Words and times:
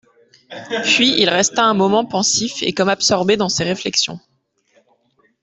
Puis 0.83 1.13
il 1.21 1.29
resta 1.29 1.63
un 1.63 1.75
moment 1.75 2.05
pensif 2.05 2.63
et 2.63 2.73
comme 2.73 2.89
absorbé 2.89 3.37
dans 3.37 3.49
ses 3.49 3.65
réflexions. 3.65 4.19